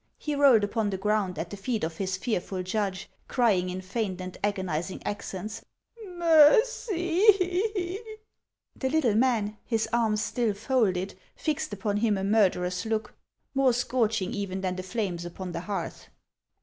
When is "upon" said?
0.63-0.89, 11.71-11.97, 15.23-15.51